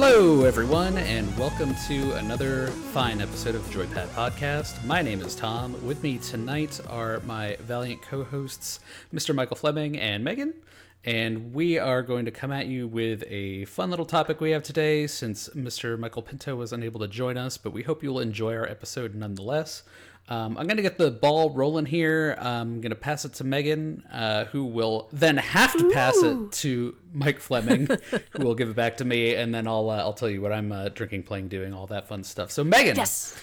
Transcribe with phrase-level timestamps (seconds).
[0.00, 4.84] Hello, everyone, and welcome to another fine episode of Joypad Podcast.
[4.84, 5.74] My name is Tom.
[5.84, 8.78] With me tonight are my valiant co hosts,
[9.12, 9.34] Mr.
[9.34, 10.54] Michael Fleming and Megan.
[11.04, 14.62] And we are going to come at you with a fun little topic we have
[14.62, 15.98] today since Mr.
[15.98, 19.82] Michael Pinto was unable to join us, but we hope you'll enjoy our episode nonetheless.
[20.30, 22.36] Um, I'm going to get the ball rolling here.
[22.38, 26.52] I'm going to pass it to Megan, uh, who will then have to pass it
[26.52, 27.88] to Mike Fleming,
[28.32, 30.52] who will give it back to me, and then I'll uh, I'll tell you what
[30.52, 32.50] I'm uh, drinking, playing, doing, all that fun stuff.
[32.50, 33.36] So, Megan, Yes.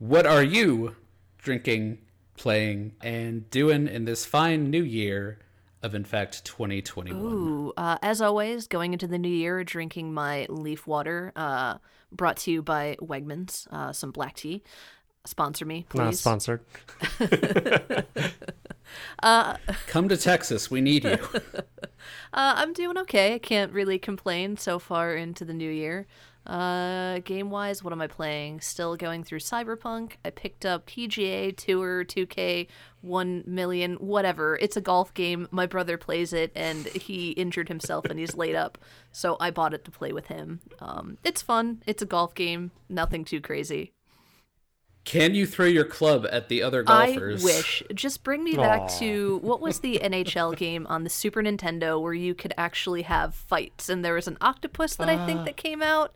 [0.00, 0.96] what are you
[1.38, 1.98] drinking,
[2.36, 5.38] playing, and doing in this fine new year
[5.84, 7.22] of, in fact, 2021?
[7.22, 11.76] Ooh, uh, as always, going into the new year, drinking my leaf water, uh,
[12.10, 14.62] brought to you by Wegmans, uh, some black tea.
[15.24, 15.98] Sponsor me, please.
[15.98, 16.60] Not sponsored.
[19.86, 21.18] Come to Texas, we need you.
[22.34, 23.34] Uh, I'm doing okay.
[23.34, 26.06] I can't really complain so far into the new year.
[26.46, 28.60] Uh, game wise, what am I playing?
[28.60, 30.14] Still going through Cyberpunk.
[30.24, 32.66] I picked up PGA Tour 2K
[33.00, 34.58] 1 million, whatever.
[34.60, 35.48] It's a golf game.
[35.50, 38.76] My brother plays it and he injured himself and he's laid up.
[39.12, 40.60] So I bought it to play with him.
[40.80, 41.82] Um, it's fun.
[41.86, 42.72] It's a golf game.
[42.90, 43.93] Nothing too crazy.
[45.04, 47.42] Can you throw your club at the other golfers?
[47.42, 47.82] I wish.
[47.94, 52.14] Just bring me back to what was the NHL game on the Super Nintendo where
[52.14, 55.26] you could actually have fights and there was an octopus that I Uh.
[55.26, 56.14] think that came out.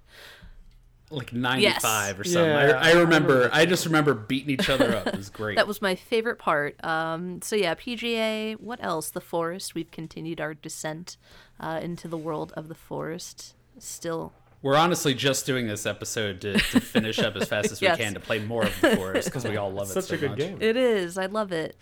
[1.10, 2.44] like 95 or something.
[2.50, 3.48] Yeah, I, I I remember.
[3.52, 5.06] I just remember beating each other up.
[5.06, 5.56] It was great.
[5.56, 6.82] That was my favorite part.
[6.84, 8.58] Um, so yeah, PGA.
[8.60, 9.08] What else?
[9.10, 9.74] The forest.
[9.74, 11.16] We've continued our descent
[11.60, 13.54] uh, into the world of the forest.
[13.78, 17.86] Still, We're honestly just doing this episode to, to finish up as fast as we
[17.88, 17.96] Yes.
[17.98, 19.98] can to play more of the forest because we all love it so.
[20.00, 20.38] It's Such so a good much.
[20.38, 20.58] game.
[20.60, 21.16] it is.
[21.16, 21.76] I love it.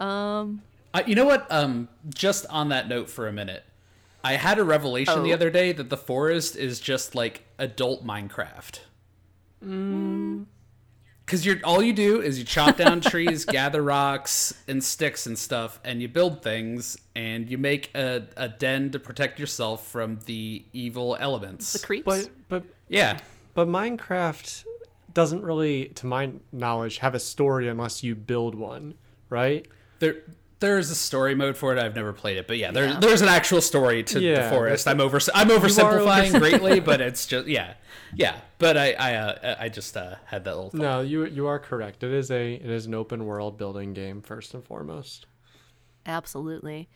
[0.00, 1.46] Um, Uh, you know what?
[1.50, 3.62] Um, just on that note for a minute,
[4.24, 5.34] I had a revelation the Oh.
[5.34, 8.80] other day that the forest is just like adult Minecraft.
[11.26, 15.36] Because you're all you do is you chop down trees, gather rocks and sticks and
[15.36, 20.20] stuff, and you build things, and you make a, a den to protect yourself from
[20.26, 21.72] the evil elements.
[21.72, 22.04] the creeps.
[22.06, 23.18] But but yeah,
[23.54, 24.64] but Minecraft
[25.14, 28.94] doesn't really, to my knowledge, have a story unless you build one,
[29.28, 29.66] right?
[29.98, 30.16] there
[30.60, 31.78] there's a story mode for it.
[31.78, 32.98] I've never played it, but yeah, there, Yeah.
[33.00, 34.88] there's an actual story to Yeah, the forest.
[34.88, 37.74] I'm over I'm oversimplifying over- greatly, but it's just yeah,
[38.14, 38.36] yeah.
[38.58, 40.70] But I I uh, I just uh, had that little.
[40.70, 40.80] Thought.
[40.80, 42.02] No, you you are correct.
[42.02, 45.26] It is a it is an open world building game first and foremost.
[46.04, 46.88] Absolutely.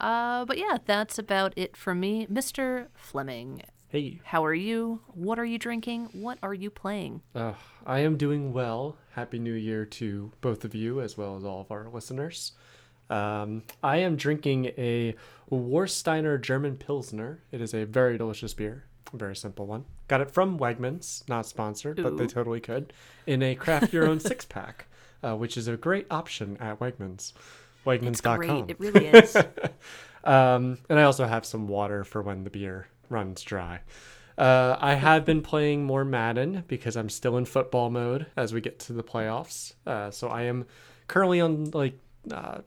[0.00, 2.86] Uh, but yeah, that's about it for me, Mr.
[2.94, 3.62] Fleming.
[3.88, 5.00] Hey, How are you?
[5.08, 6.10] What are you drinking?
[6.12, 7.22] What are you playing?
[7.34, 7.54] uh,
[7.84, 8.96] I am doing well.
[9.14, 12.52] Happy New Year to both of you as well as all of our listeners.
[13.10, 15.14] Um, I am drinking a
[15.50, 17.42] Warsteiner German Pilsner.
[17.52, 19.84] It is a very delicious beer, very simple one.
[20.08, 22.92] Got it from Wegmans, not sponsored, but they totally could,
[23.26, 24.86] in a craft your own six pack,
[25.22, 27.32] uh, which is a great option at Wegmans.
[27.32, 28.36] It's Wegmans.com.
[28.36, 28.70] great.
[28.70, 29.36] It really is.
[30.22, 33.80] Um, and I also have some water for when the beer runs dry.
[34.36, 38.60] Uh, I have been playing more Madden because I'm still in football mode as we
[38.60, 39.74] get to the playoffs.
[39.86, 40.66] Uh, so I am
[41.08, 41.98] currently on like
[42.30, 42.58] uh,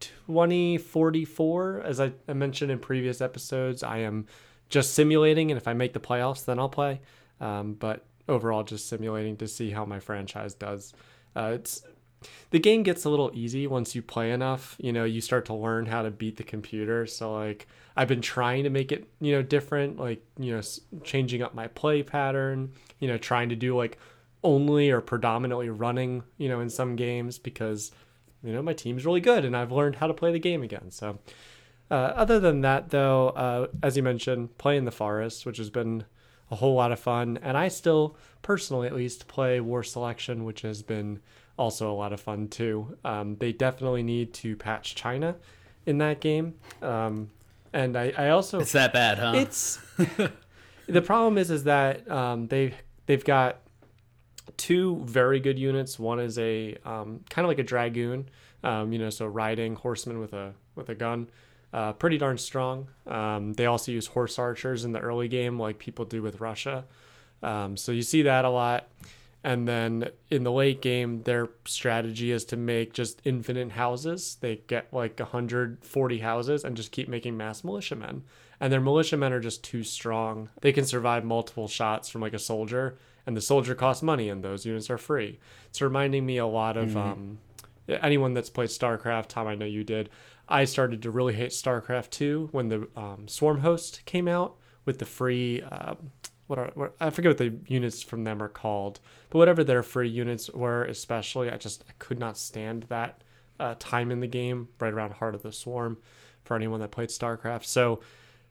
[0.00, 1.82] 2044.
[1.84, 4.26] As I, I mentioned in previous episodes, I am
[4.68, 7.00] just simulating, and if I make the playoffs, then I'll play.
[7.40, 10.92] Um, but overall, just simulating to see how my franchise does.
[11.34, 11.82] Uh, it's
[12.50, 14.76] the game gets a little easy once you play enough.
[14.78, 17.06] You know, you start to learn how to beat the computer.
[17.06, 17.66] So like
[17.96, 20.62] I've been trying to make it, you know, different, like, you know,
[21.04, 23.98] changing up my play pattern, you know, trying to do like
[24.42, 27.92] only or predominantly running, you know, in some games because
[28.42, 30.90] you know, my team's really good and I've learned how to play the game again.
[30.90, 31.18] So
[31.90, 36.04] uh, other than that, though, uh, as you mentioned, playing the forest, which has been
[36.50, 40.62] a whole lot of fun, and I still, personally at least, play War Selection, which
[40.62, 41.20] has been
[41.58, 42.96] also a lot of fun too.
[43.04, 45.36] Um, they definitely need to patch China
[45.86, 47.30] in that game, um,
[47.72, 49.32] and I, I also It's that bad, huh?
[49.34, 49.78] it's
[50.86, 52.74] the problem is is that um, they
[53.06, 53.60] they've got
[54.56, 55.98] two very good units.
[55.98, 58.28] One is a um, kind of like a dragoon,
[58.62, 61.28] um, you know, so riding horseman with a with a gun,
[61.72, 62.88] uh, pretty darn strong.
[63.06, 66.84] Um, they also use horse archers in the early game, like people do with Russia.
[67.42, 68.88] Um, so you see that a lot.
[69.44, 74.36] And then in the late game, their strategy is to make just infinite houses.
[74.40, 78.24] They get like 140 houses and just keep making mass militiamen.
[78.60, 80.48] And their militiamen are just too strong.
[80.60, 82.98] They can survive multiple shots from like a soldier,
[83.28, 85.38] and the soldier costs money, and those units are free.
[85.68, 87.38] It's reminding me a lot of um,
[87.86, 89.26] anyone that's played StarCraft.
[89.28, 90.08] Tom, I know you did.
[90.48, 94.98] I started to really hate StarCraft 2 when the um, Swarm Host came out with
[94.98, 95.60] the free.
[95.60, 95.96] Uh,
[96.46, 98.98] what are what, I forget what the units from them are called,
[99.28, 103.22] but whatever their free units were, especially I just I could not stand that
[103.60, 105.98] uh, time in the game right around Heart of the Swarm
[106.44, 107.66] for anyone that played StarCraft.
[107.66, 108.00] So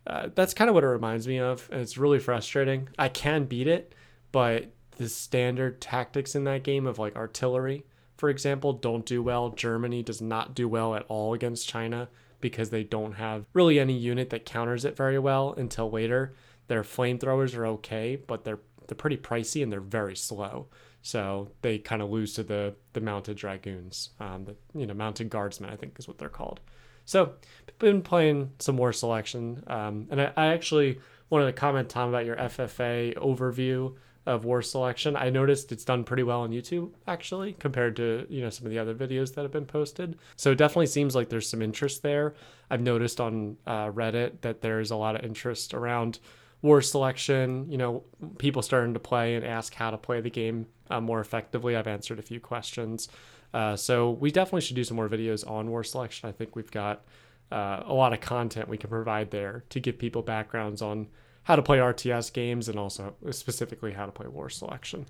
[0.05, 2.89] uh, that's kind of what it reminds me of, and it's really frustrating.
[2.99, 3.95] I can beat it,
[4.37, 4.65] but
[4.97, 7.83] the standard tactics in that game of like artillery,
[8.17, 9.49] for example, don't do well.
[9.49, 12.07] Germany does not do well at all against China
[12.39, 16.35] because they don't have really any unit that counters it very well until later.
[16.67, 20.67] Their flamethrowers are okay, but they're they're pretty pricey and they're very slow.
[21.01, 25.31] So they kind of lose to the the mounted dragoons, um, the you know mounted
[25.31, 26.59] guardsmen, I think is what they're called.
[27.05, 27.33] So
[27.79, 30.99] been playing some War Selection, um, and I, I actually
[31.31, 33.95] wanted to comment Tom about your FFA overview
[34.27, 35.15] of war selection.
[35.15, 38.71] I noticed it's done pretty well on YouTube actually compared to, you know, some of
[38.71, 40.19] the other videos that have been posted.
[40.35, 42.35] So it definitely seems like there's some interest there.
[42.69, 46.19] I've noticed on uh, Reddit that there's a lot of interest around
[46.61, 48.03] war selection, you know,
[48.37, 51.77] people starting to play and ask how to play the game uh, more effectively.
[51.77, 53.07] I've answered a few questions.
[53.53, 56.27] Uh, so we definitely should do some more videos on war selection.
[56.27, 57.05] I think we've got
[57.49, 61.07] uh, a lot of content we can provide there to give people backgrounds on
[61.47, 65.05] how to play RTS games and also specifically how to play war selection.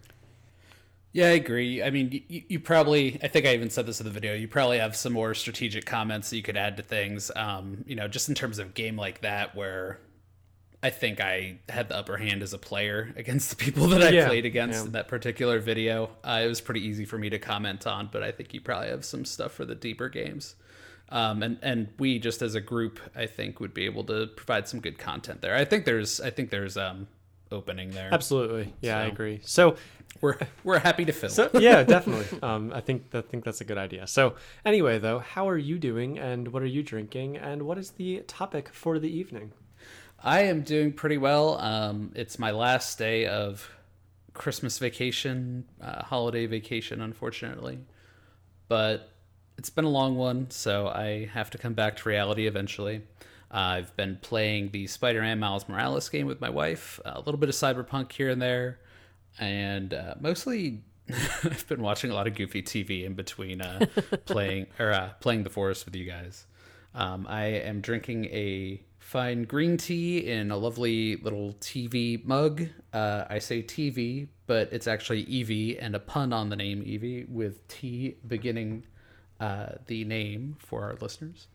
[1.12, 1.82] Yeah, I agree.
[1.82, 4.48] I mean, you, you, probably, I think I even said this in the video, you
[4.48, 8.08] probably have some more strategic comments that you could add to things, um, you know,
[8.08, 10.00] just in terms of game like that where
[10.84, 14.10] I think I had the upper hand as a player against the people that I
[14.10, 14.86] yeah, played against yeah.
[14.86, 16.12] in that particular video.
[16.24, 18.90] Uh, it was pretty easy for me to comment on, but I think you probably
[18.90, 20.54] have some stuff for the deeper games.
[21.10, 24.68] Um, and and we just as a group, I think, would be able to provide
[24.68, 25.56] some good content there.
[25.56, 27.08] I think there's I think there's um
[27.52, 28.10] opening there.
[28.12, 29.40] Absolutely, yeah, so I agree.
[29.44, 29.76] So
[30.22, 31.30] we're we're happy to fill.
[31.30, 32.42] So, yeah, definitely.
[32.42, 34.08] Um, I think I think that's a good idea.
[34.08, 37.92] So anyway, though, how are you doing, and what are you drinking, and what is
[37.92, 39.54] the topic for the evening?
[40.24, 41.58] I am doing pretty well.
[41.60, 43.70] Um, it's my last day of
[44.34, 47.80] Christmas vacation, uh, holiday vacation, unfortunately,
[48.68, 49.12] but
[49.58, 53.02] it's been a long one, so I have to come back to reality eventually.
[53.50, 57.50] Uh, I've been playing the Spider-Man Miles Morales game with my wife, a little bit
[57.50, 58.80] of Cyberpunk here and there,
[59.40, 60.84] and uh, mostly
[61.44, 63.86] I've been watching a lot of goofy TV in between uh,
[64.26, 66.46] playing or uh, playing The Forest with you guys.
[66.94, 72.68] Um, I am drinking a fine green tea in a lovely little TV mug.
[72.92, 77.30] Uh, I say TV, but it's actually Eevee and a pun on the name Eevee
[77.30, 78.84] with T beginning
[79.40, 81.48] uh, the name for our listeners.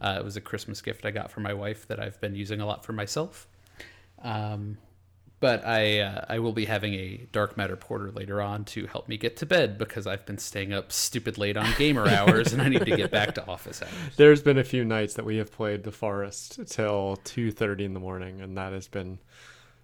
[0.00, 2.60] Uh, it was a Christmas gift I got for my wife that I've been using
[2.60, 3.46] a lot for myself.
[4.22, 4.78] Um,
[5.38, 9.08] but I uh, I will be having a dark matter porter later on to help
[9.08, 12.62] me get to bed because I've been staying up stupid late on gamer hours and
[12.62, 14.16] I need to get back to office hours.
[14.16, 17.92] There's been a few nights that we have played the forest till two thirty in
[17.92, 19.18] the morning, and that has been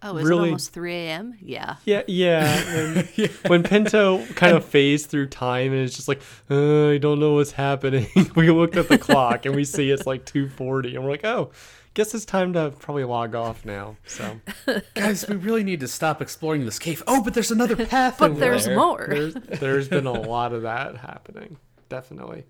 [0.03, 1.37] Oh, is really, it almost 3 a.m.?
[1.41, 1.77] Yeah.
[1.85, 3.03] Yeah, yeah.
[3.15, 3.27] yeah.
[3.47, 6.21] When Pinto kind of phased through time and it's just like,
[6.51, 8.07] uh, I don't know what's happening.
[8.35, 11.51] we looked at the clock and we see it's like 2.40 and we're like, oh,
[11.93, 13.95] guess it's time to probably log off now.
[14.05, 14.41] So,
[14.93, 17.01] guys, we really need to stop exploring this cave.
[17.07, 18.17] Oh, but there's another path.
[18.19, 18.75] but there's there.
[18.75, 19.07] more.
[19.09, 21.57] There's, there's been a lot of that happening.
[21.87, 22.43] Definitely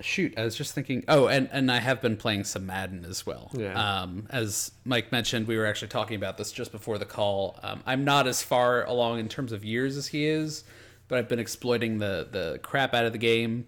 [0.00, 3.26] shoot i was just thinking oh and and i have been playing some madden as
[3.26, 3.50] well.
[3.52, 4.02] Yeah.
[4.02, 7.58] um as mike mentioned we were actually talking about this just before the call.
[7.62, 10.64] Um, i'm not as far along in terms of years as he is
[11.08, 13.66] but i've been exploiting the the crap out of the game.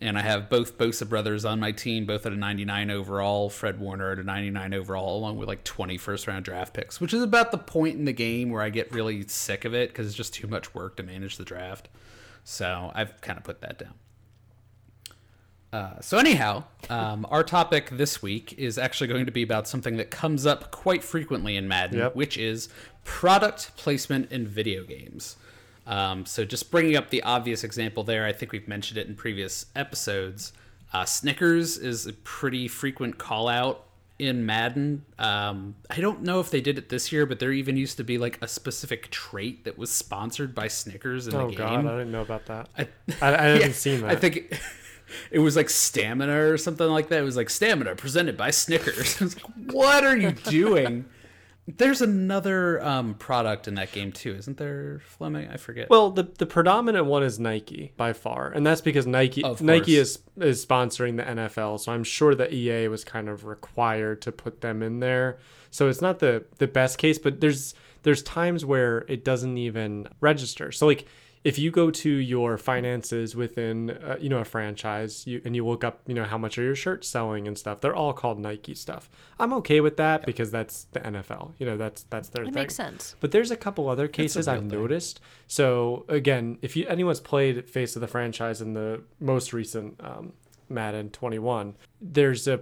[0.00, 3.78] And i have both bosa brothers on my team both at a 99 overall fred
[3.80, 7.22] warner at a 99 overall along with like 20 first round draft picks which is
[7.22, 10.14] about the point in the game where i get really sick of it because it's
[10.16, 11.88] just too much work to manage the draft.
[12.44, 13.94] So i've kind of put that down
[15.76, 19.98] uh, so anyhow, um, our topic this week is actually going to be about something
[19.98, 22.16] that comes up quite frequently in Madden, yep.
[22.16, 22.70] which is
[23.04, 25.36] product placement in video games.
[25.86, 29.16] Um, so just bringing up the obvious example there, I think we've mentioned it in
[29.16, 30.54] previous episodes.
[30.94, 33.84] Uh, Snickers is a pretty frequent call out
[34.18, 35.04] in Madden.
[35.18, 38.04] Um, I don't know if they did it this year, but there even used to
[38.04, 41.66] be like a specific trait that was sponsored by Snickers in oh, the game.
[41.66, 42.70] Oh god, I didn't know about that.
[42.78, 42.88] I,
[43.20, 44.10] I, I haven't yeah, seen that.
[44.10, 44.58] I think
[45.30, 47.20] it was like stamina or something like that.
[47.20, 49.20] It was like stamina presented by Snickers.
[49.20, 49.40] like,
[49.72, 51.06] what are you doing?
[51.68, 55.48] There's another um, product in that game too, isn't there, Fleming?
[55.48, 55.90] I forget.
[55.90, 60.20] Well, the the predominant one is Nike by far, and that's because Nike Nike is
[60.36, 64.60] is sponsoring the NFL, so I'm sure that EA was kind of required to put
[64.60, 65.38] them in there.
[65.72, 70.06] So it's not the the best case, but there's there's times where it doesn't even
[70.20, 70.70] register.
[70.70, 71.06] So like
[71.46, 75.64] if you go to your finances within uh, you know a franchise you, and you
[75.64, 78.38] look up you know how much are your shirts selling and stuff they're all called
[78.38, 82.42] nike stuff i'm okay with that because that's the nfl you know that's that's their
[82.42, 83.14] It thing makes sense.
[83.20, 84.80] but there's a couple other cases i've thing.
[84.80, 90.00] noticed so again if you anyone's played face of the franchise in the most recent
[90.02, 90.32] um,
[90.68, 92.60] madden 21 there's a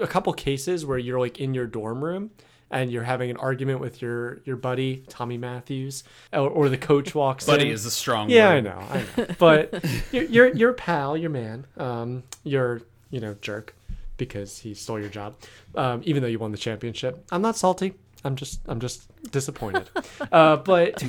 [0.00, 2.30] a couple cases where you're like in your dorm room
[2.72, 6.02] and you're having an argument with your your buddy Tommy Matthews,
[6.32, 7.54] or, or the coach walks in.
[7.54, 7.74] Buddy in.
[7.74, 8.64] is a strong yeah, I word.
[8.64, 9.26] know, I know.
[9.38, 13.74] But your your your pal, your man, um, your you know jerk,
[14.16, 15.36] because he stole your job,
[15.74, 17.24] um, even though you won the championship.
[17.30, 17.94] I'm not salty.
[18.24, 19.88] I'm just I'm just disappointed.
[20.32, 21.02] uh, but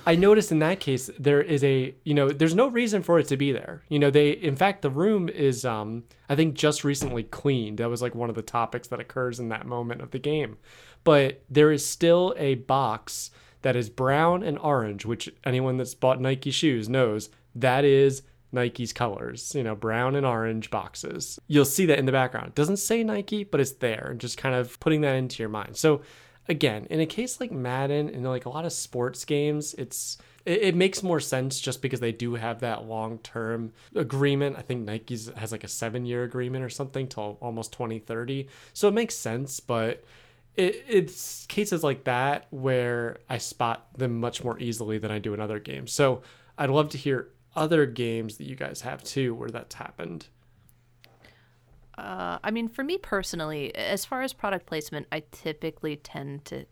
[0.06, 3.28] I noticed in that case there is a you know there's no reason for it
[3.28, 3.82] to be there.
[3.88, 7.78] You know they in fact the room is um I think just recently cleaned.
[7.78, 10.58] That was like one of the topics that occurs in that moment of the game.
[11.04, 13.30] But there is still a box
[13.62, 18.22] that is brown and orange, which anyone that's bought Nike shoes knows that is
[18.52, 21.38] Nike's colors, you know, brown and orange boxes.
[21.46, 22.48] You'll see that in the background.
[22.48, 25.48] It doesn't say Nike, but it's there, and just kind of putting that into your
[25.48, 25.76] mind.
[25.76, 26.02] So,
[26.48, 30.62] again, in a case like Madden and like a lot of sports games, it's it,
[30.62, 34.56] it makes more sense just because they do have that long term agreement.
[34.56, 38.48] I think Nike's has like a seven year agreement or something till almost 2030.
[38.72, 40.04] So it makes sense, but
[40.54, 45.34] it, it's cases like that where I spot them much more easily than I do
[45.34, 45.92] in other games.
[45.92, 46.22] So
[46.56, 50.26] I'd love to hear other games that you guys have too where that's happened.
[51.98, 56.66] Uh, I mean, for me personally, as far as product placement, I typically tend to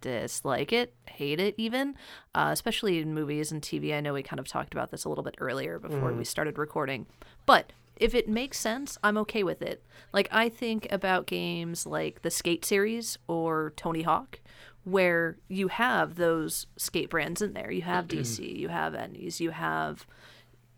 [0.00, 1.94] dislike it, hate it even,
[2.34, 3.94] uh, especially in movies and TV.
[3.94, 6.58] I know we kind of talked about this a little bit earlier before we started
[6.58, 7.06] recording.
[7.46, 9.84] But if it makes sense, I'm okay with it.
[10.12, 14.40] Like, I think about games like the Skate series or Tony Hawk,
[14.84, 17.70] where you have those skate brands in there.
[17.70, 20.06] You have DC, you have Etnies, you have,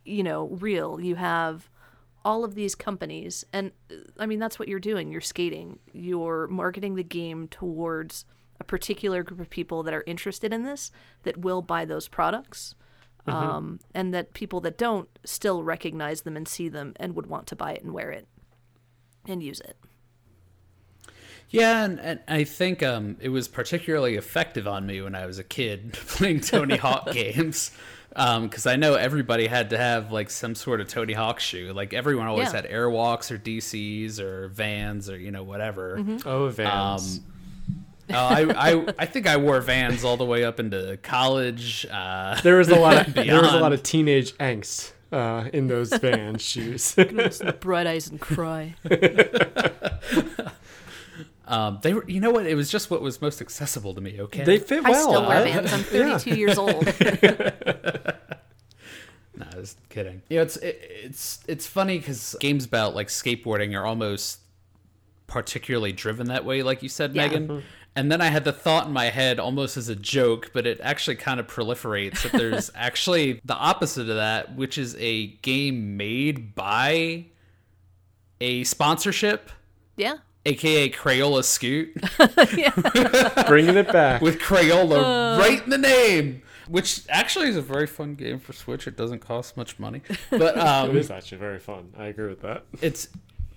[0.04, 1.70] you know, Real, you have
[2.24, 5.10] all of these companies and uh, i mean that's what you're doing.
[5.10, 5.78] You're skating.
[5.92, 8.24] You're marketing the game towards
[8.60, 10.90] a particular group of people that are interested in this
[11.24, 12.74] that will buy those products
[13.26, 17.46] um, and that people that don't still recognize them and see them and would want
[17.48, 18.26] to buy it and wear it
[19.26, 19.76] and use it.
[21.50, 25.38] Yeah, and, and I think um, it was particularly effective on me when I was
[25.38, 27.70] a kid playing Tony Hawk games.
[28.14, 31.72] Because I know everybody had to have like some sort of Tony Hawk shoe.
[31.74, 32.62] Like everyone always Yeah.
[32.62, 35.98] had Airwalks or DCs or Vans or you know whatever.
[36.24, 37.20] Oh, Vans.
[38.08, 41.86] Uh, I, I I think I wore Vans all the way up into college.
[41.90, 45.66] Uh, there was a lot of there was a lot of teenage angst uh, in
[45.68, 46.94] those Vans shoes.
[47.60, 48.74] bright eyes and cry
[51.46, 52.46] um, they were, you know what?
[52.46, 54.20] It was just what was most accessible to me.
[54.20, 54.92] Okay, they fit well.
[54.92, 55.08] i well.
[55.08, 56.86] still wear vans i'm 32 years old
[59.64, 60.22] No, I was kidding.
[60.28, 64.40] You know, it's it, it's it's funny because games about like skateboarding are almost
[65.26, 67.26] particularly driven that way, like you said, Yeah.
[67.26, 67.48] Megan.
[67.48, 67.66] Mm-hmm.
[67.96, 70.80] And then I had the thought in my head, almost as a joke, but it
[70.82, 75.96] actually kind of proliferates that there's actually the opposite of that, which is a game
[75.96, 77.26] made by
[78.40, 79.50] a sponsorship,
[79.96, 80.16] yeah
[80.46, 81.94] aka Crayola Scoot,
[83.48, 84.20] bringing it back.
[84.20, 85.40] with Crayola uh.
[85.40, 86.42] right in the name.
[86.68, 88.86] Which actually is a very fun game for Switch.
[88.86, 91.92] It doesn't cost much money, but um, it is actually very fun.
[91.96, 92.64] I agree with that.
[92.80, 93.08] it's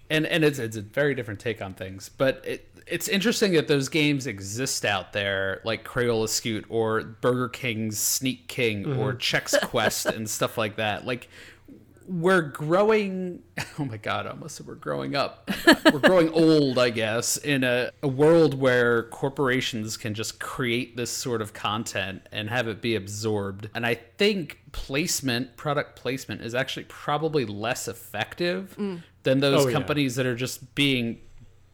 [0.09, 3.67] and and it's it's a very different take on things but it it's interesting that
[3.67, 9.59] those games exist out there like Crayola Scoot or Burger King's Sneak King or Chex
[9.61, 11.27] Quest and stuff like that like
[12.07, 13.43] we're growing
[13.79, 15.49] oh my god I almost said we're growing up.
[15.91, 21.09] We're growing old I guess in a, a world where corporations can just create this
[21.11, 23.69] sort of content and have it be absorbed.
[23.73, 29.01] And I think placement product placement is actually probably less effective mm.
[29.23, 29.73] than those Oh, yeah.
[29.73, 31.19] companies that are just being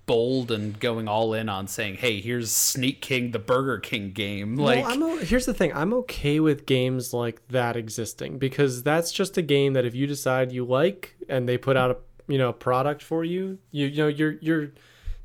[0.06, 4.58] bold and going all in on saying hey here's Sneak King the Burger King game
[4.58, 5.72] like well, I'm o- here's the thing.
[5.74, 10.06] I'm okay with games like that existing because that's just a game that if you
[10.06, 11.98] decide you like and they put out a
[12.32, 14.72] you know a product for you, you you know you're you're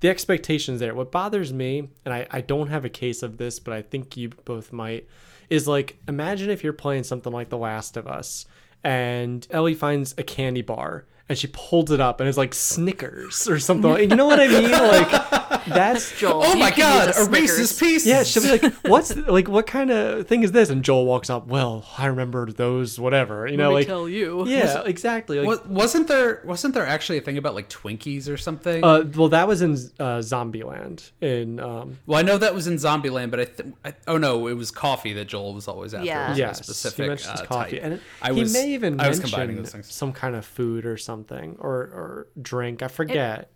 [0.00, 0.94] the expectations there.
[0.94, 4.16] What bothers me, and I I don't have a case of this, but I think
[4.16, 5.08] you both might,
[5.50, 8.46] is like imagine if you're playing something like The Last of Us
[8.84, 13.48] and Ellie finds a candy bar and she holds it up and it's like Snickers
[13.48, 13.98] or something.
[13.98, 14.70] you know what I mean?
[14.70, 16.42] Like that's Joel.
[16.44, 17.78] Oh my god, use a a Reese's Snickers.
[17.78, 18.06] piece.
[18.06, 18.22] yeah.
[18.22, 21.46] She'll be like, "What's like what kind of thing is this?" And Joel walks up.
[21.46, 22.98] Well, I remember those.
[22.98, 23.46] Whatever.
[23.46, 24.46] You know, Let me like tell you.
[24.46, 25.40] yeah, exactly.
[25.40, 28.82] Like, wasn't there wasn't there actually a thing about like Twinkies or something?
[28.82, 31.10] uh, well, that was in uh, Zombieland.
[31.20, 34.46] In um, well, I know that was in Zombieland, but I, th- I oh no,
[34.46, 36.06] it was coffee that Joel was always after.
[36.06, 36.32] Yeah.
[36.32, 37.80] It yes, specific he mentions uh, coffee, type.
[37.84, 39.92] and it, I he was may even I was combining those things.
[39.92, 41.17] some kind of food or something
[41.58, 42.82] or or drink.
[42.82, 43.50] I forget.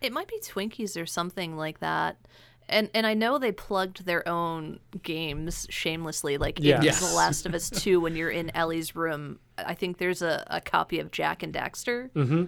[0.00, 2.16] It might be Twinkies or something like that.
[2.68, 6.76] And and I know they plugged their own games shamelessly, like Yeah.
[6.78, 7.00] in Yes.
[7.08, 8.00] The Last of Us Two.
[8.00, 12.10] When you're in Ellie's room, I think there's a, a copy of Jak and Daxter
[12.12, 12.44] Mm-hmm.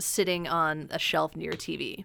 [0.00, 2.04] sitting on a shelf near TV.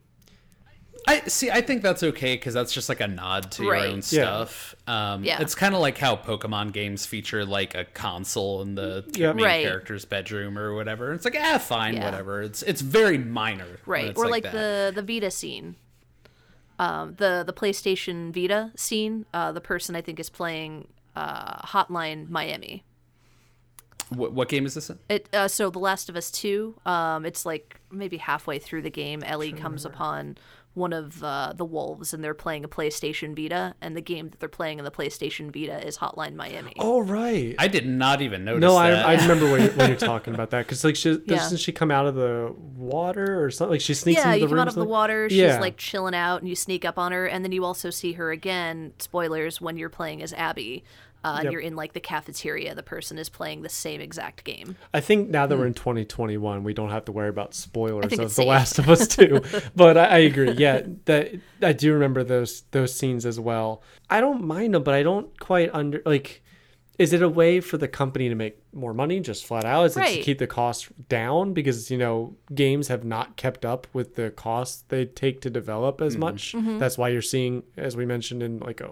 [1.07, 1.51] I see.
[1.51, 3.83] I think that's okay because that's just like a nod to Right.
[3.83, 4.01] your own Yeah.
[4.45, 4.75] stuff.
[4.87, 5.39] Um, Yeah.
[5.41, 9.63] It's kind of like how Pokemon games feature like a console in the main Right.
[9.63, 11.13] character's bedroom or whatever.
[11.13, 12.05] It's like ah, fine, Yeah.
[12.05, 12.41] whatever.
[12.41, 14.17] It's it's very minor, Right.
[14.17, 14.51] Or like, that.
[14.53, 15.75] the the Vita scene.
[16.79, 19.25] Um, the the PlayStation Vita scene.
[19.33, 22.83] Uh, the person I think is playing uh, Hotline Miami.
[24.09, 24.99] What, what game is this in?
[25.09, 26.75] It uh, so The Last of Us Two.
[26.85, 30.37] Um, it's like maybe halfway through the game, Ellie comes upon
[30.75, 34.39] one of uh, the wolves, and they're playing a PlayStation Vita, and the game that
[34.39, 36.73] they're playing in the PlayStation Vita is Hotline Miami.
[36.79, 37.55] Oh right.
[37.57, 38.67] I did not even notice that.
[38.67, 39.05] no, I, that.
[39.05, 41.91] I remember when you're, when you're talking about that because like she doesn't she come
[41.91, 43.71] out of the water or something?
[43.71, 44.61] Like she sneaks yeah, into you the come room.
[44.61, 44.91] out of the something?
[44.91, 45.29] water.
[45.29, 45.59] She's Yeah.
[45.59, 48.31] like chilling out, and you sneak up on her, and then you also see her
[48.31, 48.93] again.
[48.99, 50.83] Spoilers when you're playing as Abby.
[51.25, 52.75] Uh, and you're in like the cafeteria.
[52.75, 54.75] The person is playing the same exact game.
[54.93, 58.09] I think now that we're in 2021, we don't have to worry about spoilers Hmm.
[58.09, 58.47] think of it's The safe.
[58.47, 59.41] Last of Us 2.
[59.75, 60.51] but I, I agree.
[60.51, 63.81] Yeah, that I do remember those those scenes as well.
[64.09, 66.43] I don't mind them, but I don't quite under like.
[66.97, 69.83] Is it a way for the company to make more money, just flat out?
[69.83, 73.85] Is it to keep the cost down because you know games have not kept up
[73.91, 76.53] with the costs they take to develop as much?
[76.53, 76.77] Mm-hmm.
[76.77, 78.91] That's why you're seeing, as we mentioned in like a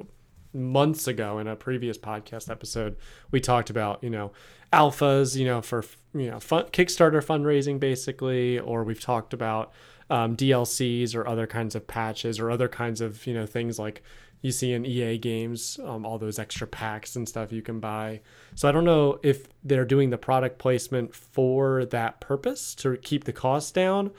[0.53, 2.95] months ago in a previous podcast episode,
[3.31, 4.31] we talked about, you know,
[4.71, 5.83] alphas, you know, for,
[6.13, 9.71] you know, fun, Kickstarter fundraising basically, or we've talked about
[10.09, 14.03] um, DLCs or other kinds of patches or other kinds of, you know, things like
[14.41, 18.19] you see in EA games, um, all those extra packs and stuff you can buy.
[18.55, 23.23] So I don't know if they're doing the product placement for that purpose to keep
[23.23, 24.11] the costs down,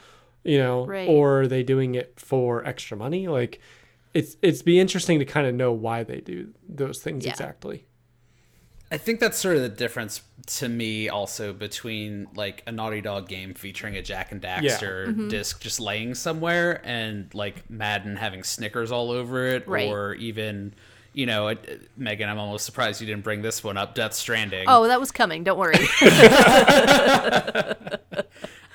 [0.42, 1.08] you know, Right.
[1.08, 3.28] or are they doing it for extra money?
[3.28, 3.60] Like,
[4.14, 7.32] it's it's be interesting to kind of know why they do those things Yeah.
[7.32, 7.84] exactly.
[8.92, 13.28] I think that's sort of the difference to me also between like a Naughty Dog
[13.28, 15.28] game featuring a Jak and Daxter Mm-hmm.
[15.28, 19.88] disc just laying somewhere and like Madden having Snickers all over it Right.
[19.88, 20.74] or even
[21.16, 24.64] you know, it, Megan, I'm almost surprised you didn't bring this one up, Death Stranding.
[24.66, 25.44] Oh, that was coming.
[25.44, 25.74] Don't worry.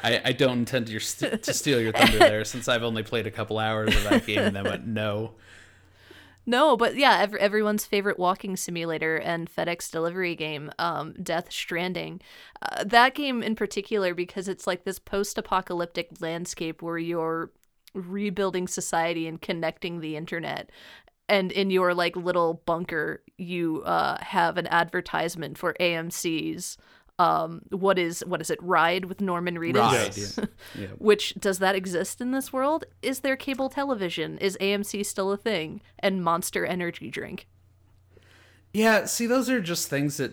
[0.04, 3.28] I, I don't intend to, st- to steal your thunder there since I've only played
[3.28, 5.34] a couple hours of that game and then went no.
[6.46, 12.22] No, but yeah, ev- everyone's favorite walking simulator and FedEx delivery game, um, Death Stranding.
[12.62, 17.52] Uh, that game in particular, because it's like this post apocalyptic landscape where you're
[17.94, 20.72] rebuilding society and connecting the internet.
[21.28, 26.78] And in your like little bunker, you uh, have an advertisement for AMC's.
[27.20, 28.58] Um, what is what is it?
[28.64, 29.76] Ride with Norman Reedus.
[29.76, 30.18] Ride.
[30.18, 30.40] Yes.
[30.74, 30.88] Yeah.
[30.98, 32.86] Which does that exist in this world?
[33.02, 34.38] Is there cable television?
[34.40, 35.82] Is AMC still a thing?
[36.00, 37.46] And Monster Energy drink.
[38.74, 40.32] Yeah, see, those are just things that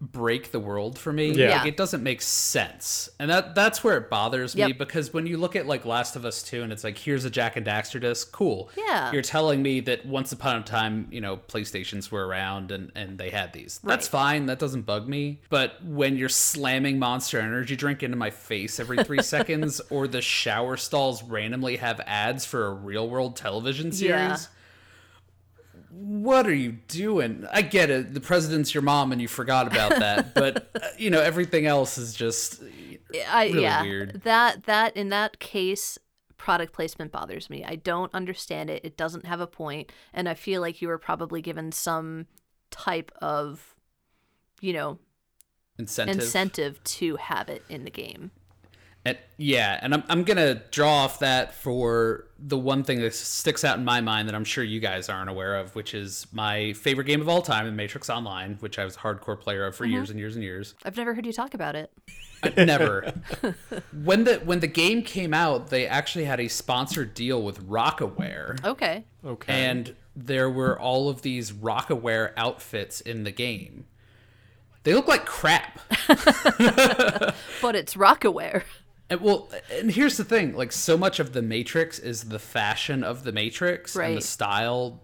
[0.00, 1.32] break the world for me.
[1.32, 1.58] Yeah.
[1.58, 5.36] Like, it doesn't make sense, and that that's where it bothers me because when you
[5.36, 8.00] look at like Last of Us Two, and it's like here's a Jak and Daxter
[8.00, 8.70] disc, cool.
[8.76, 9.12] Yeah.
[9.12, 13.18] you're telling me that once upon a time, you know, PlayStations were around and and
[13.18, 13.80] they had these.
[13.82, 14.46] That's fine.
[14.46, 15.40] That doesn't bug me.
[15.50, 20.22] But when you're slamming Monster Energy drink into my face every three seconds, or the
[20.22, 24.12] shower stalls randomly have ads for a real world television series.
[24.12, 24.36] Yeah.
[25.90, 27.46] What are you doing?
[27.52, 28.14] I get it.
[28.14, 30.34] The president's your mom, and you forgot about that.
[30.34, 32.62] but uh, you know, everything else is just
[33.28, 33.82] I Really yeah.
[33.82, 34.22] weird.
[34.24, 35.98] That that in that case
[36.36, 37.64] product placement bothers me.
[37.64, 38.84] I don't understand it.
[38.84, 42.26] It doesn't have a point and I feel like you were probably given some
[42.70, 43.74] type of
[44.60, 44.98] you know,
[45.78, 46.16] incentive.
[46.16, 48.30] incentive to have it in the game.
[49.08, 53.64] And, yeah, and I'm I'm gonna draw off that for the one thing that sticks
[53.64, 56.72] out in my mind that I'm sure you guys aren't aware of, which is my
[56.74, 59.76] favorite game of all time, in Matrix Online, which I was a hardcore player of
[59.76, 59.94] for mm-hmm.
[59.94, 60.74] years and years and years.
[60.84, 61.92] I've never heard you talk about it.
[62.42, 63.12] I- Never.
[64.04, 68.64] when the when the game came out, they actually had a sponsored deal with Rocawear.
[68.64, 69.04] Okay.
[69.24, 69.52] Okay.
[69.52, 73.86] and there were all of these Rocawear outfits in the game.
[74.82, 75.80] They look like crap.
[77.60, 78.62] But it's Rocawear.
[79.10, 83.02] And well, and here's the thing: like, so much of the Matrix is the fashion
[83.02, 85.00] of the Matrix and the style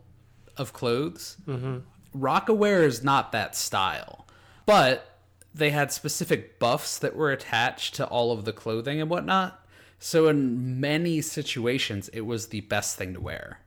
[0.56, 1.36] of clothes.
[1.46, 1.78] Mm-hmm.
[2.20, 4.26] Rocawear is not that style,
[4.66, 5.18] but
[5.54, 9.64] they had specific buffs that were attached to all of the clothing and whatnot.
[9.98, 13.60] So in many situations, it was the best thing to wear,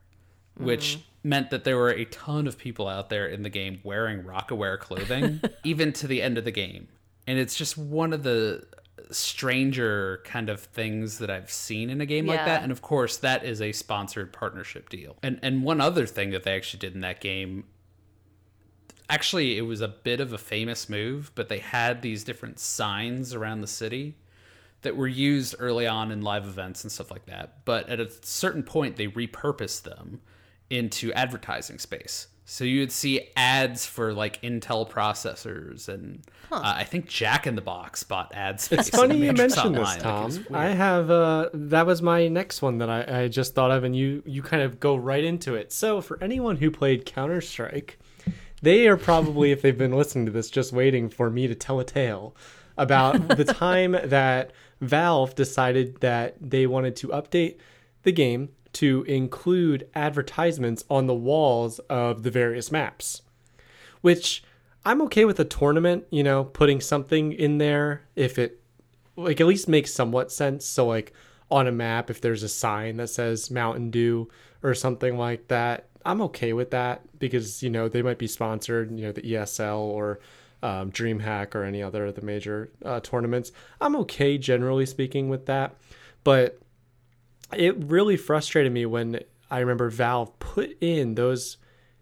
[0.55, 4.23] which meant that there were a ton of people out there in the game wearing
[4.23, 6.87] Rocawear clothing, even to the end of the game.
[7.25, 8.65] And it's just one of the
[9.11, 12.63] stranger kind of things that I've seen in a game like that.
[12.63, 15.17] And of course, that is a sponsored partnership deal.
[15.23, 17.65] And and one other thing that they actually did in that game
[19.09, 23.33] actually it was a bit of a famous move, but they had these different signs
[23.33, 24.17] around the city
[24.81, 27.65] that were used early on in live events and stuff like that.
[27.65, 30.21] But at a certain point, they repurposed them
[30.69, 32.27] into advertising space.
[32.49, 37.55] So you would see ads for like Intel processors, and uh, I think Jack in
[37.55, 38.63] the Box bought ads.
[38.63, 38.87] space.
[38.87, 39.97] It's funny you Matrix mentioned this, Online.
[39.97, 40.23] Like, it Tom.
[40.23, 40.51] was weird.
[40.53, 43.93] I have uh, that was my next one that I, I just thought of, and
[43.93, 45.73] you you kind of go right into it.
[45.73, 47.99] So for anyone who played Counter Strike,
[48.61, 51.81] they are probably, if they've been listening to this, just waiting for me to tell
[51.81, 52.33] a tale
[52.77, 57.57] about the time that Valve decided that they wanted to update
[58.03, 63.21] the game to include advertisements on the walls of the various maps
[64.01, 64.43] which
[64.85, 68.61] I'm okay with a tournament, you know, putting something in there if it
[69.17, 70.65] like at least makes somewhat sense.
[70.65, 71.11] So like
[71.51, 74.29] on a map if there's a sign that says Mountain Dew
[74.63, 78.91] or something like that, I'm okay with that because you know they might be sponsored,
[78.91, 80.19] you know, the ESL or
[80.63, 83.51] um, DreamHack or any other of the major uh, tournaments.
[83.81, 85.75] I'm okay generally speaking with that,
[86.23, 86.59] but
[87.55, 91.57] it really frustrated me when I remember Valve put in those,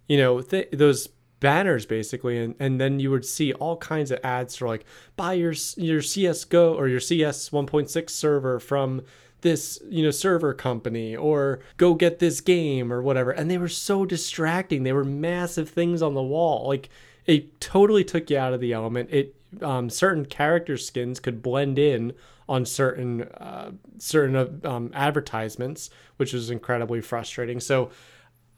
[0.07, 4.19] you know, th- those banners basically, and, and then you would see all kinds of
[4.23, 9.03] ads for like buy your your CS:GO or your CS 1.6 server from
[9.41, 13.31] this you know server company or go get this game or whatever.
[13.31, 14.83] And they were so distracting.
[14.83, 16.67] They were massive things on the wall.
[16.67, 16.89] Like
[17.25, 19.09] it totally took you out of the element.
[19.11, 22.13] It um, certain character skins could blend in
[22.47, 27.89] on certain uh, certain um, advertisements which was incredibly frustrating so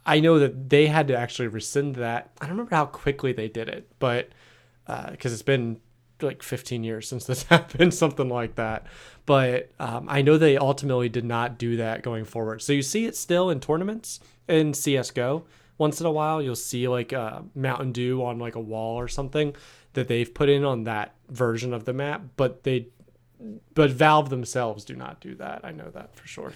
[0.08, 2.32] I know that they had to actually rescind that.
[2.40, 4.30] I don't remember how quickly they did it, but
[5.12, 5.82] because it's been
[6.22, 8.88] like 15 years since this happened, something like that.
[9.26, 12.62] But um, I know they ultimately did not do that going forward.
[12.62, 15.44] So you see it still in tournaments in CS:GO.
[15.78, 19.10] Once in a while, you'll see like uh, Mountain Dew on like a wall or
[19.10, 19.56] something
[19.94, 22.88] that they've put in on that version of the map, but they,
[23.74, 25.62] but Valve themselves do not do that.
[25.64, 26.54] I know that for sure.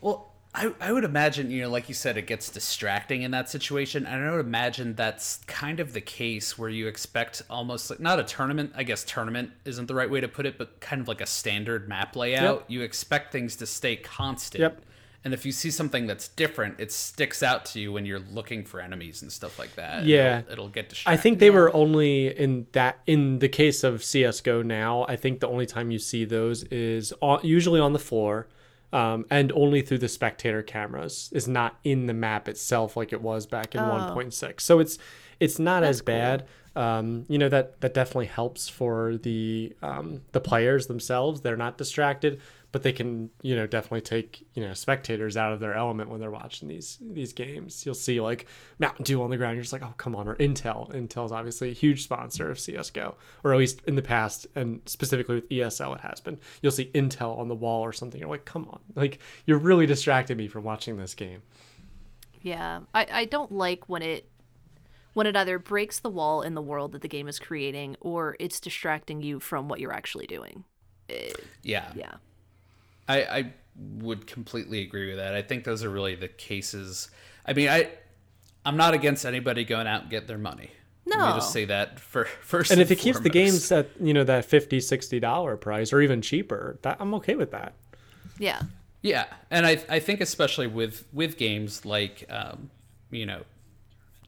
[0.00, 3.48] Well, I, I would imagine, you know, like you said, it gets distracting in that
[3.50, 4.06] situation.
[4.06, 8.18] And I would imagine that's kind of the case where you expect almost like not
[8.18, 8.72] a tournament.
[8.74, 11.26] I guess tournament isn't the right way to put it, but kind of like a
[11.26, 12.60] standard map layout.
[12.60, 12.64] Yep.
[12.68, 14.62] You expect things to stay constant.
[14.62, 14.82] Yep.
[15.24, 18.64] And if you see something that's different, it sticks out to you when you're looking
[18.64, 20.04] for enemies and stuff like that.
[20.04, 20.38] Yeah.
[20.40, 24.62] It'll, it'll get I think they were only in that in the case of CS:GO
[24.62, 25.04] now.
[25.08, 28.46] I think the only time you see those is on, usually on the floor,
[28.92, 31.30] um, and only through the spectator cameras.
[31.32, 34.60] Is not in the map itself like it was back in 1.6.
[34.60, 34.98] So it's
[35.40, 36.46] it's not as bad.
[36.76, 41.40] Um, you know that that definitely helps for the um, the players themselves.
[41.40, 45.60] They're not distracted, but they can you know definitely take you know spectators out of
[45.60, 47.84] their element when they're watching these these games.
[47.86, 48.46] You'll see like
[48.78, 49.56] Mountain Dew on the ground.
[49.56, 50.92] You're just like, oh come on, or Intel.
[50.92, 55.36] Intel's obviously a huge sponsor of CS:GO, or at least in the past, and specifically
[55.36, 56.38] with ESL, it has been.
[56.60, 58.20] You'll see Intel on the wall or something.
[58.20, 61.42] You're like, come on, like you're really distracting me from watching this game.
[62.42, 64.28] Yeah, I, I don't like when it
[65.14, 68.36] when it either breaks the wall in the world that the game is creating or
[68.38, 70.64] it's distracting you from what you're actually doing.
[71.62, 71.90] Yeah.
[71.94, 72.14] Yeah.
[73.08, 73.52] I, I
[73.98, 75.34] would completely agree with that.
[75.34, 77.10] I think those are really the cases.
[77.46, 77.88] I mean, I
[78.64, 80.70] I'm not against anybody going out and get their money.
[81.06, 81.34] Let me No.
[81.36, 82.70] just say that for first.
[82.70, 86.00] And if it keeps the games at you know that 50 60 dollar price or
[86.02, 87.72] even cheaper, that I'm okay with that.
[88.38, 88.62] Yeah.
[89.02, 92.70] yeah, and I I think especially with with games like um,
[93.10, 93.42] you know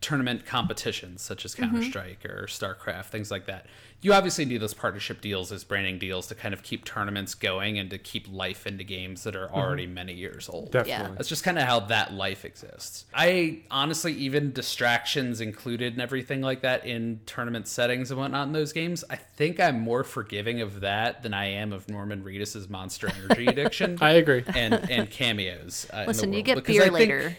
[0.00, 3.66] tournament competitions such as Counter Strike or StarCraft, things like that.
[4.02, 7.78] You obviously need those partnership deals as branding deals to kind of keep tournaments going
[7.78, 10.70] and to keep life into games that are already many years old.
[10.72, 11.16] Definitely.
[11.18, 13.04] That's just kind of how that life exists.
[13.14, 18.54] I honestly, even distractions included and everything like that in tournament settings and whatnot in
[18.54, 22.70] those games, I think I'm more forgiving of that than I am of Norman Reedus's
[22.70, 23.98] Monster Energy addiction.
[24.00, 24.44] I agree.
[24.54, 25.86] and and cameos.
[25.92, 27.36] Uh, in the Listen, you get Because beer I think- later.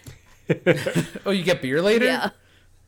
[1.25, 2.05] oh, you get beer later.
[2.05, 2.29] Yeah.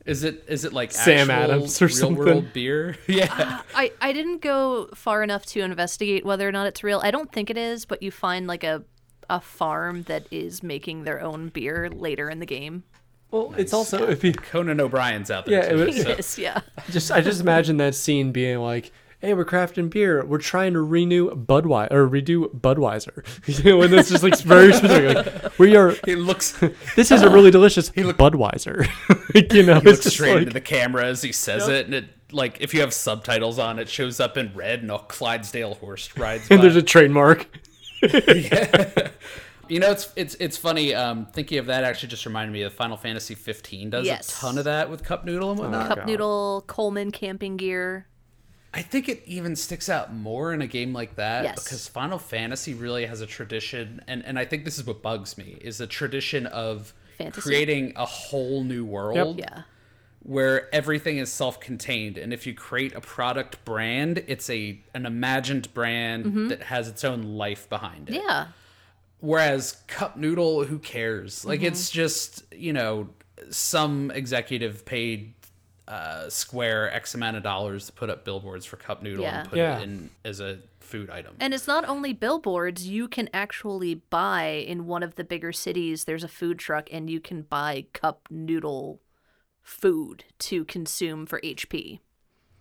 [0.05, 2.17] Is it is it like Sam Adams or real something?
[2.25, 2.97] world beer?
[3.07, 3.33] yeah.
[3.37, 6.99] Uh, I, I didn't go far enough to investigate whether or not it's real.
[7.01, 8.83] I don't think it is, but you find like a
[9.29, 12.83] a farm that is making their own beer later in the game.
[13.31, 15.63] Well, it's also if you Conan O'Brien's out there.
[15.63, 16.61] Yeah, too, it was- so- Yes, yeah.
[16.91, 18.91] just I just imagine that scene being like,
[19.23, 20.23] "Hey, we're crafting beer.
[20.25, 23.23] We're trying to renew Budweiser or redo Budweiser."
[23.63, 25.43] you know, and it's just like very specific.
[25.43, 25.95] Like, we are.
[26.07, 26.51] It looks
[26.95, 28.87] This is a really delicious Budweiser.
[29.33, 31.67] Like, you know, he it's looks just straight like, into the camera as he says
[31.67, 34.91] it, and it like if you have subtitles on, it shows up in red, and
[34.91, 36.55] a Clydesdale horse rides by.
[36.55, 37.47] and there's a trademark.
[39.69, 40.93] You know, it's it's it's funny.
[40.93, 44.27] Um, thinking of that actually just reminded me of Final Fantasy 15 does Yes.
[44.29, 45.87] a ton of that with cup noodle and whatnot.
[45.87, 46.07] Cup God.
[46.07, 48.05] noodle, Coleman camping gear.
[48.73, 51.63] I think it even sticks out more in a game like that Yes.
[51.63, 55.37] because Final Fantasy really has a tradition, and and I think this is what bugs
[55.37, 57.41] me is the tradition of Fantasy?
[57.41, 59.61] creating a whole new world Yeah.
[60.23, 65.71] where everything is self-contained and if you create a product brand it's a an imagined
[65.75, 68.47] brand that has its own life behind it Yeah.
[69.19, 71.45] Whereas cup noodle, who cares?
[71.45, 71.67] Like Mm-hmm.
[71.67, 73.09] it's just you know
[73.49, 75.33] some executive paid
[75.87, 79.39] uh, Square X amount of dollars to put up billboards for cup noodle Yeah.
[79.41, 79.79] and put Yeah.
[79.79, 81.35] it in as a food item.
[81.39, 86.05] And it's not only billboards, you can actually buy in one of the bigger cities,
[86.05, 89.01] there's a food truck and you can buy cup noodle
[89.61, 91.99] food to consume for HP.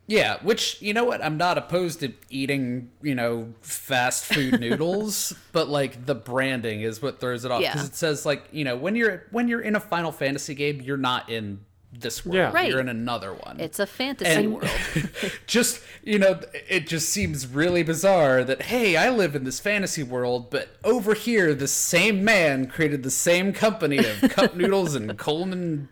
[0.07, 1.25] yeah, which you know what?
[1.25, 7.01] I'm not opposed to eating you know fast food noodles, but like the branding is
[7.01, 7.87] what throws it off because Yeah.
[7.87, 10.97] it says like you know when you're when you're in a Final Fantasy game, you're
[10.97, 12.37] not in this world.
[12.37, 12.53] Yeah.
[12.53, 12.71] Right.
[12.71, 13.61] You're in another one.
[13.61, 14.69] It's a fantasy And- world.
[15.47, 20.03] just you know it just seems really bizarre that hey i live in this fantasy
[20.03, 25.17] world but over here the same man created the same company of cup noodles and
[25.19, 25.89] coleman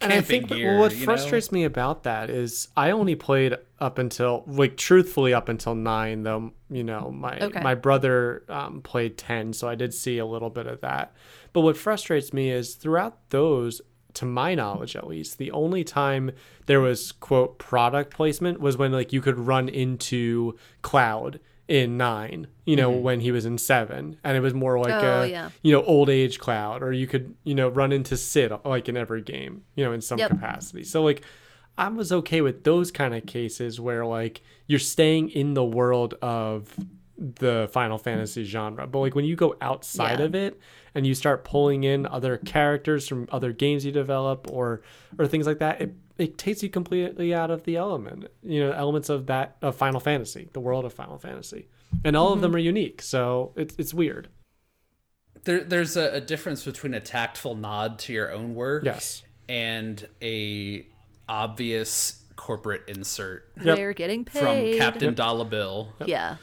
[0.00, 1.04] And I camping think gear what you know?
[1.04, 6.24] frustrates me about that is I only played up until like truthfully up until nine
[6.24, 7.60] though you know my Okay.
[7.62, 11.14] my brother um, played ten so I did see a little bit of that.
[11.52, 13.80] But what frustrates me is throughout those,
[14.14, 16.30] to my knowledge at least, the only time
[16.66, 22.46] there was quote product placement was when like you could run into Cloud in nine,
[22.66, 23.02] you know, mm-hmm.
[23.02, 25.50] when he was in seven, and it was more like Oh, a yeah.
[25.62, 28.96] you know old age Cloud, or you could you know run into Cid like in
[28.96, 30.30] every game, you know, in some Yep.
[30.30, 30.84] capacity.
[30.84, 31.22] So like
[31.76, 36.14] I was okay with those kind of cases where like you're staying in the world
[36.22, 36.76] of
[37.16, 38.86] the Final Fantasy genre.
[38.86, 40.26] But like when you go outside Yeah.
[40.26, 40.58] of it
[40.94, 44.82] and you start pulling in other characters from other games you develop or
[45.18, 48.26] or things like that, it it takes you completely out of the element.
[48.42, 51.68] You know, elements of that of Final Fantasy, the world of Final Fantasy.
[52.04, 52.56] And all of them mm-hmm.
[52.56, 53.02] are unique.
[53.02, 54.28] So it's it's weird.
[55.44, 59.22] there, there's a, a difference between a tactful nod to your own work Yes.
[59.48, 60.86] and a
[61.28, 63.76] obvious corporate insert Yep.
[63.76, 64.78] They're getting paid from paid.
[64.78, 66.36] captain dollar bill Yeah.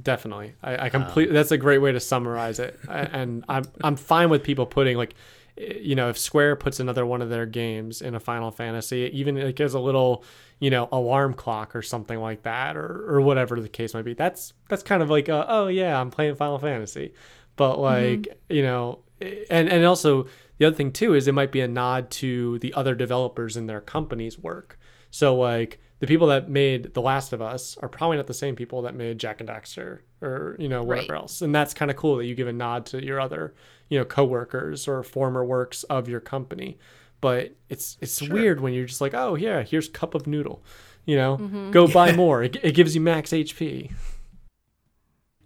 [0.00, 1.34] Definitely, I, I completely.
[1.34, 5.14] that's a great way to summarize it, and I'm I'm fine with people putting like,
[5.58, 9.10] eh, you know, if Square puts another one of their games in a Final Fantasy,
[9.12, 10.24] even like as a little,
[10.60, 14.14] you know, alarm clock or something like that, or or whatever the case might be.
[14.14, 17.12] That's that's kind of like, a, oh yeah, I'm playing Final Fantasy,
[17.56, 21.52] but like you know, eh, and and also the other thing too is it might
[21.52, 24.78] be a nod to the other developers in their company's work.
[25.10, 28.56] So like the people that made The Last of Us are probably not the same
[28.56, 31.20] people that made Jak and Daxter or you know whatever Right.
[31.20, 31.40] else.
[31.42, 33.54] And that's kind of cool that you give a nod to your other
[33.88, 36.78] you know coworkers or former works of your company.
[37.20, 40.62] But it's it's weird when you're just like, oh yeah, here's cup of noodle,
[41.04, 41.70] you know, mm-hmm.
[41.70, 42.42] go buy more.
[42.42, 43.90] It, it gives you max HP.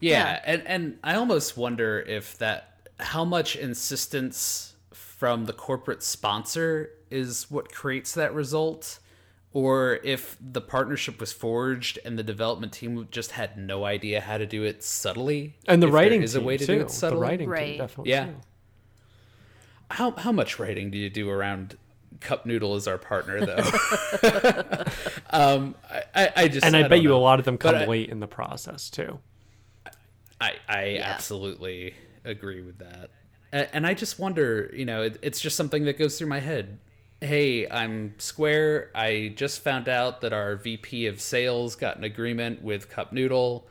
[0.01, 6.91] Yeah, and and I almost wonder if that how much insistence from the corporate sponsor
[7.11, 9.01] is what creates that result
[9.55, 14.37] or if the partnership was forged and the development team just had no idea how
[14.37, 16.75] to do it subtly And the writing is team a way to too.
[16.75, 16.91] do it subtly.
[16.91, 17.67] the subtly writing Right.
[17.69, 18.11] team definitely.
[18.11, 18.27] Yeah.
[18.27, 18.35] too.
[19.91, 21.77] how how much writing do you do around
[22.21, 23.57] cup noodle as our partner though
[25.31, 27.17] um I, I, I just And I, don't bet you know.
[27.17, 29.19] a lot of them But come I- late in the process too.
[30.41, 33.11] I, I absolutely agree with that.
[33.53, 36.41] A- And I just wonder, you know, it, it's just something that goes through my
[36.41, 36.79] head.
[37.21, 38.91] Hey, I'm Square.
[38.95, 43.67] I just found out that our VP of sales got an agreement with Cup Noodle.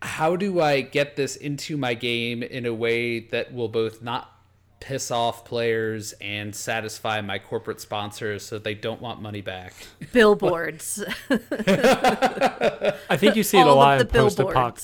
[0.00, 4.32] How do I get this into my game in a way that will both not
[4.80, 9.74] piss off players and satisfy my corporate sponsors so they don't want money back?
[10.12, 11.04] Billboards.
[11.30, 14.38] I think you see it a All of lot the in post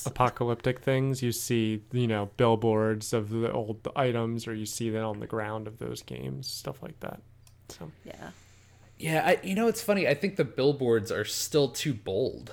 [0.05, 1.23] apocalyptic things.
[1.23, 5.27] You see, you know, billboards of the old items, or you see that on the
[5.27, 7.21] ground of those games, stuff like that.
[7.69, 8.29] So yeah.
[8.97, 10.07] Yeah, I, you know it's funny.
[10.07, 12.51] I think the billboards are still too bold.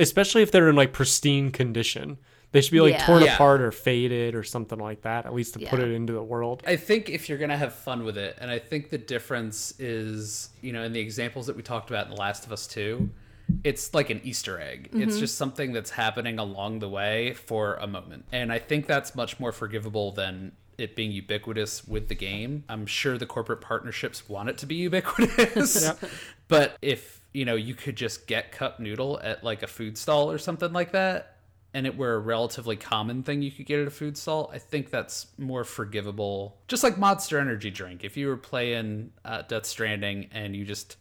[0.00, 2.18] especially if they're in like pristine condition.
[2.50, 3.06] They should be like Yeah.
[3.06, 3.34] torn Yeah.
[3.34, 6.62] apart or faded or something like that, at least to put it into the world.
[6.66, 10.50] I think if you're gonna have fun with it, and I think the difference is,
[10.60, 13.10] you know, in the examples that we talked about in The Last of Us Two,
[13.64, 14.90] it's like an Easter egg.
[14.92, 15.20] It's mm-hmm.
[15.20, 19.38] just something that's happening along the way for a moment, and I think that's much
[19.40, 20.52] more forgivable than
[20.82, 22.64] it being ubiquitous with the game.
[22.68, 25.92] I'm sure the corporate partnerships want it to be ubiquitous,
[26.48, 30.30] but if you know you could just get cup noodle at like a food stall
[30.30, 31.36] or something like that
[31.74, 34.58] and it were a relatively common thing you could get at a food stall i
[34.58, 39.66] think that's more forgivable just like monster energy drink if you were playing uh, death
[39.66, 40.96] stranding and you just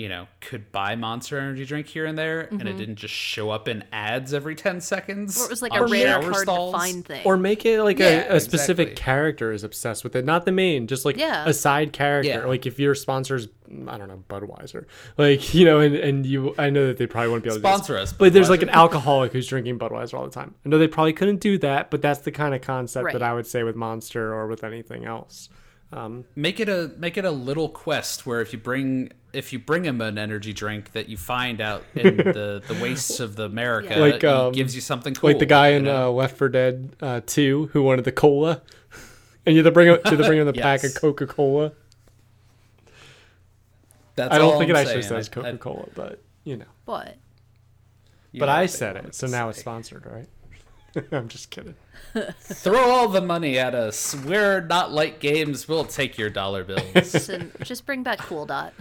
[0.00, 2.78] you know could buy monster energy drink here and there and it mm-hmm.
[2.78, 6.22] didn't just show up in ads every 10 seconds Or it was like a rare
[6.22, 6.72] shower card stalls.
[6.72, 7.22] to find thing.
[7.26, 10.52] Or make it like Yeah, a, a specific character is obsessed with it, not the
[10.52, 11.46] main, just like Yeah.
[11.46, 12.30] a side character.
[12.30, 12.44] Yeah.
[12.46, 13.48] Like if your sponsors,
[13.88, 14.86] I don't know, Budweiser,
[15.18, 17.62] like you know, and, and you, I know that they probably wouldn't be able to
[17.62, 18.12] do Sponsor this.
[18.12, 20.54] us, But there's like an alcoholic who's drinking Budweiser all the time.
[20.64, 23.12] I know they probably couldn't do that, but that's the kind of concept Right.
[23.12, 25.50] that I would say with Monster or with anything else.
[25.92, 29.58] Um, make it a make it a little quest where if you bring if you
[29.58, 33.44] bring him an energy drink that you find out in the the wastes of the
[33.44, 35.30] America, Like, he um, gives you something cool.
[35.30, 38.62] like the guy in uh, Left 4 Dead uh, 2 who wanted the cola,
[39.46, 41.26] and you had to bring him, you had to bring him the pack of Coca
[41.26, 41.72] Cola.
[44.16, 45.24] That's I don't all think I'm it actually saying.
[45.24, 46.64] says I- I- Coca Cola, but you know.
[46.84, 47.16] what?
[48.32, 50.28] you But I said it, so to now it's sponsored, right?
[51.12, 51.74] I'm just kidding.
[52.40, 54.14] Throw all the money at us.
[54.14, 55.68] We're not like games.
[55.68, 56.82] We'll take your dollar bills.
[56.94, 58.72] Listen, just bring back Cool Dot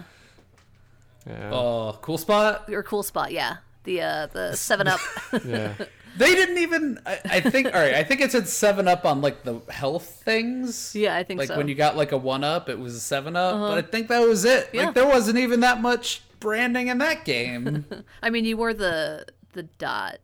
[1.27, 1.51] Yeah.
[1.51, 2.69] oh, cool spot.
[2.71, 3.31] or Cool Spot.
[3.31, 4.99] Yeah, the uh the Seven Up.
[5.45, 5.73] yeah.
[6.17, 6.99] They didn't even.
[7.05, 7.67] I, I think.
[7.67, 7.93] All right.
[7.93, 10.95] I think it said Seven Up on like the health things.
[10.95, 11.55] Yeah, I think like so.
[11.57, 13.53] when you got like a One Up, it was a Seven Up.
[13.53, 14.69] But I think that was it.
[14.73, 14.85] Yeah.
[14.85, 17.85] Like there wasn't even that much branding in that game.
[18.23, 20.17] I mean, you were the the dot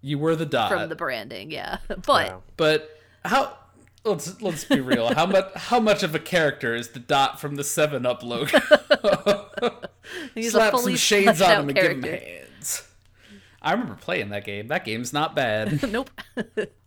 [0.00, 0.70] you were the dot.
[0.70, 1.78] from the branding, yeah.
[1.88, 2.42] But Wow.
[2.56, 3.56] But how?
[4.04, 5.12] Let's let's be real.
[5.12, 8.58] How much how much of a character is the dot from the Seven Up logo?
[10.34, 12.88] he's Slap a some shades on him and give him hands.
[13.60, 14.68] I remember playing that game.
[14.68, 15.82] That game's not bad.
[15.92, 16.10] nope.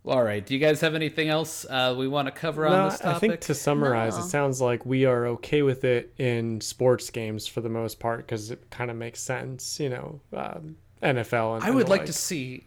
[0.06, 0.44] All right.
[0.44, 3.20] Do you guys have anything else uh, we want to cover on No, this I
[3.20, 4.24] think to summarize, No.
[4.24, 8.26] it sounds like we are okay with it in sports games for the most part
[8.26, 11.56] because it kind of makes sense, you know, um, NFL.
[11.56, 12.64] And, I and would the like to see.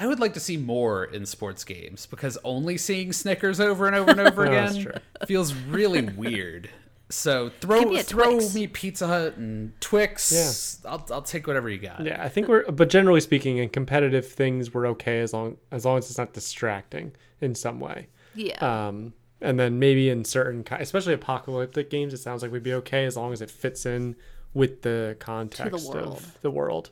[0.00, 3.94] I would like to see more in sports games because only seeing Snickers over and
[3.94, 6.70] over and over again feels really weird.
[7.10, 8.54] So throw me throw Twix.
[8.54, 10.32] me Pizza Hut and Twix.
[10.32, 10.90] Yeah.
[10.90, 12.04] I'll I'll take whatever you got.
[12.04, 15.84] Yeah, I think we're, but generally speaking, in competitive things, we're okay as long as
[15.84, 18.08] long as it's not distracting in some way.
[18.34, 18.56] Yeah.
[18.88, 23.04] Um, and then maybe in certain, especially apocalyptic games, it sounds like we'd be okay
[23.04, 24.14] as long as it fits in
[24.54, 26.16] with the context world.
[26.18, 26.90] of the world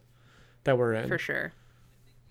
[0.64, 1.08] that we're in.
[1.08, 1.52] for sure.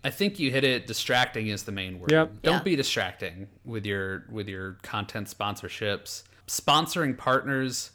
[0.04, 0.88] I think you hit it.
[0.88, 2.12] Distracting is the main word.
[2.12, 2.42] Yep.
[2.44, 2.64] Don't Yeah.
[2.64, 6.24] be distracting with your with your content sponsorships.
[6.48, 7.92] Sponsoring partners.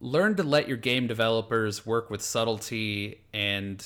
[0.00, 3.84] Learn to let your game developers work with subtlety and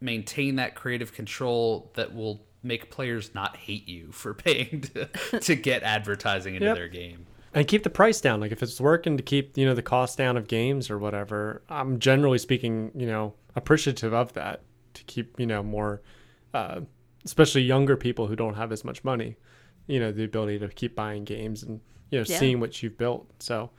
[0.00, 5.06] maintain that creative control that will make players not hate you for paying to,
[5.40, 6.76] to get advertising into Yep.
[6.76, 7.26] their game.
[7.54, 10.16] and keep the price down like if it's working to keep you know the cost
[10.18, 14.62] down of games or whatever i'm generally speaking you know appreciative of that
[14.94, 16.00] to keep you know more
[16.54, 16.80] uh,
[17.24, 19.36] especially younger people who don't have as much money
[19.86, 22.38] you know the ability to keep buying games and you know Yeah.
[22.38, 23.70] seeing what you've built so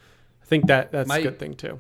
[0.42, 1.80] i think that that's My- a good thing too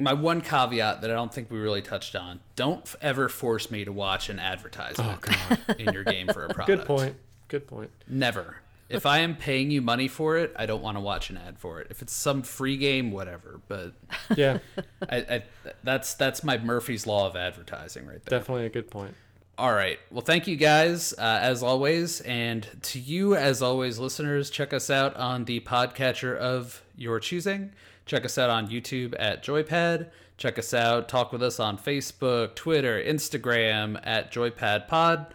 [0.00, 3.84] My one caveat that I don't think we really touched on: don't ever force me
[3.84, 5.26] to watch an advertisement
[5.78, 6.78] in your game for a product.
[6.78, 7.16] good point
[7.48, 8.56] good point Never.
[8.88, 11.58] If I am paying you money for it, I don't want to watch an ad
[11.58, 11.88] for it.
[11.90, 13.60] If it's some free game, whatever.
[13.68, 13.92] But
[14.36, 14.58] yeah
[15.10, 15.42] I, I,
[15.82, 18.38] that's that's my Murphy's law of advertising right there.
[18.38, 19.14] definitely a good point
[19.58, 19.98] All right.
[20.12, 24.50] Well, thank you guys uh, as always, and to you as always, listeners.
[24.50, 27.72] Check us out on the podcatcher of your choosing.
[28.06, 30.10] Check us out on YouTube at Joypad.
[30.36, 31.08] Check us out.
[31.08, 35.26] Talk with us on Facebook, Twitter, Instagram at JoypadPod.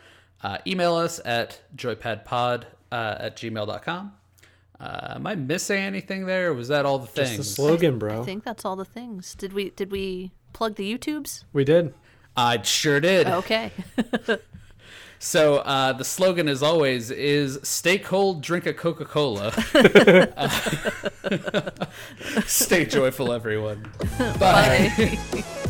[0.42, 4.14] Uh, email us at joypadpod uh, at gmail.com.
[4.80, 6.52] Uh, am I missing anything there?
[6.52, 8.22] Or was that all the just the slogan, bro.
[8.22, 9.36] I think that's all the things.
[9.36, 11.44] Did we did we plug the YouTubes?
[11.52, 11.94] we did
[12.36, 13.28] I sure did.
[13.28, 13.72] Okay.
[15.24, 19.54] So uh, the slogan, as always, is "Stay cold, drink a Coca Cola."
[22.46, 23.90] Stay joyful, everyone.
[24.38, 24.92] Bye.
[24.98, 25.70] Bye.